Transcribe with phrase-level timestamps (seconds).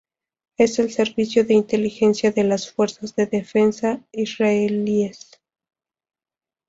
[0.57, 5.39] Es el servicio de inteligencia de las Fuerzas de Defensa Israelíes.